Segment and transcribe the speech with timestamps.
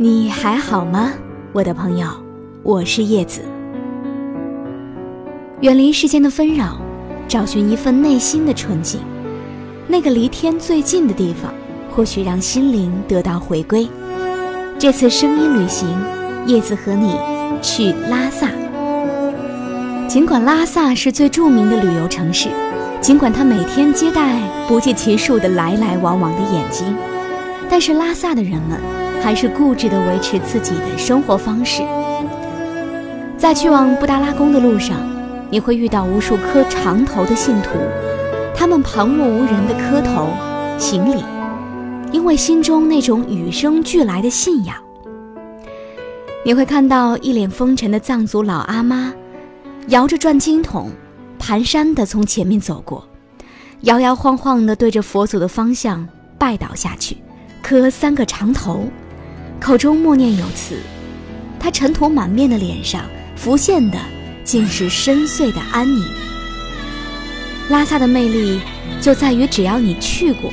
[0.00, 1.12] 你还好吗，
[1.52, 2.06] 我的朋友？
[2.62, 3.40] 我是叶子。
[5.60, 6.78] 远离世间的纷扰，
[7.26, 9.00] 找寻一份内心的纯净，
[9.88, 11.52] 那个离天最近的地方，
[11.90, 13.88] 或许让心灵得到回归。
[14.78, 15.88] 这次声音旅行，
[16.46, 17.18] 叶子和你
[17.60, 18.48] 去拉萨。
[20.06, 22.48] 尽管拉萨是最著名的旅游城市，
[23.00, 24.38] 尽管它每天接待
[24.68, 26.94] 不计其数的来来往往的眼睛，
[27.68, 28.80] 但是拉萨的人们。
[29.22, 31.82] 还是固执地维持自己的生活方式。
[33.36, 34.96] 在去往布达拉宫的路上，
[35.50, 37.78] 你会遇到无数磕长头的信徒，
[38.54, 40.28] 他们旁若无人的磕头
[40.76, 41.22] 行礼，
[42.10, 44.74] 因为心中那种与生俱来的信仰。
[46.44, 49.12] 你会看到一脸风尘的藏族老阿妈，
[49.88, 50.90] 摇着转经筒，
[51.38, 53.06] 蹒跚地从前面走过，
[53.82, 57.16] 摇摇晃晃地对着佛祖的方向拜倒下去，
[57.62, 58.84] 磕三个长头。
[59.60, 60.78] 口中默念有词，
[61.58, 63.04] 他尘土满面的脸上
[63.36, 63.98] 浮现的
[64.44, 66.04] 竟是深邃的安宁。
[67.68, 68.60] 拉萨的魅力
[69.00, 70.52] 就在于，只要你去过，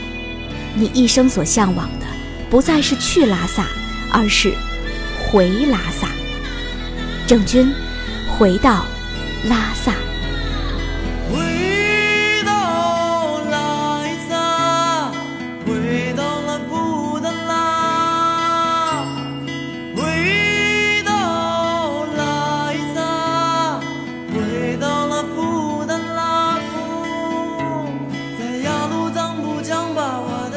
[0.73, 2.05] 你一生所向往的
[2.49, 3.67] 不再是去拉萨，
[4.11, 4.53] 而是
[5.27, 6.09] 回拉萨。
[7.25, 7.71] 郑钧，
[8.37, 8.85] 回到
[9.47, 9.93] 拉萨。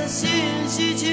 [0.09, 1.08] 信息。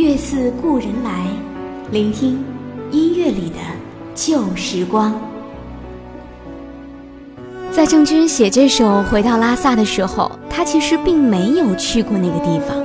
[0.00, 1.26] 月似故人来，
[1.92, 2.42] 聆听
[2.90, 3.56] 音乐里的
[4.14, 5.14] 旧时光。
[7.70, 12.82] 在郑钧写这首《回到拉萨》的时候，他其实并没有去过那个地方，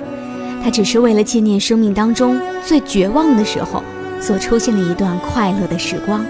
[0.62, 3.82] 他只是为了纪念生命当中最绝望的时候
[4.20, 6.26] 所出现的一段快乐的时光。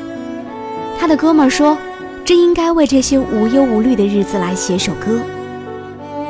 [1.00, 1.76] 他的哥们儿说
[2.24, 5.20] ：“这应该为这些无忧无虑的日子来写首歌。”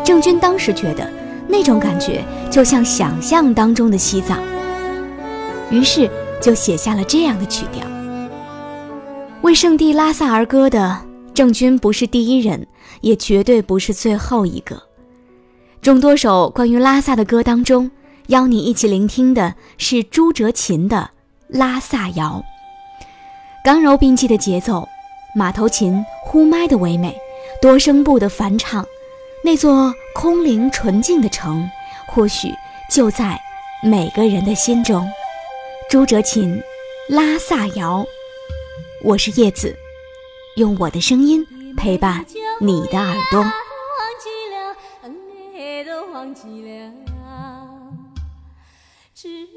[0.02, 1.06] 郑钧当时觉得
[1.46, 2.24] 那种感觉
[2.56, 4.42] 就像想象当中的西藏，
[5.70, 6.10] 于是
[6.42, 7.86] 就写下了这样的曲调，
[9.42, 11.02] 为圣地拉萨而歌的。
[11.34, 12.66] 郑钧不是第一人，
[13.02, 14.82] 也绝对不是最后一个。
[15.82, 17.92] 众多首关于拉萨的歌当中，
[18.28, 21.10] 邀你一起聆听的是朱哲琴的
[21.60, 22.42] 《拉萨谣》。
[23.66, 24.88] 刚柔并济的节奏，
[25.36, 27.18] 马头琴呼麦的唯美，
[27.62, 28.86] 多声部的返场，
[29.44, 31.70] 那座空灵纯净的城，
[32.08, 32.50] 或许
[32.90, 33.40] 就在
[33.84, 35.08] 每个人的心中。
[35.90, 36.58] 朱哲琴，
[37.16, 38.04] 《拉萨谣》，
[39.04, 39.76] 我是叶子。
[40.56, 42.26] 用我的声音陪伴
[42.62, 43.40] 你的耳朵。
[43.42, 43.54] 忘
[44.20, 44.74] 记了，
[45.84, 46.92] 都忘记了
[49.14, 49.50] 只有依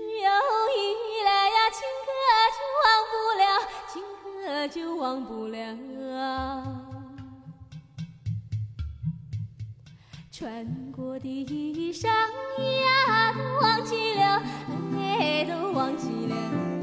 [1.25, 2.11] 赖呀，情歌
[2.57, 3.43] 就忘不了，
[3.93, 5.59] 情歌就忘不了。
[10.39, 10.65] 穿
[10.95, 14.41] 过的衣裳呀，都忘记了，
[14.97, 16.78] 哎，都忘记了。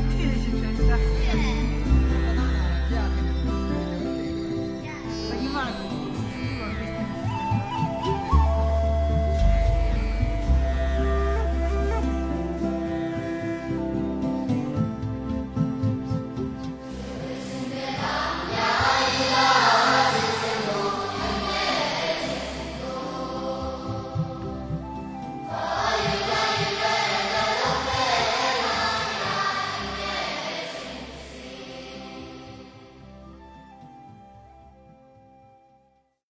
[0.00, 0.24] 谢
[1.32, 1.57] 谢。